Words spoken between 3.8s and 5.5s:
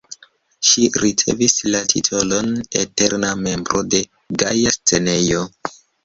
de Gaja Scenejo.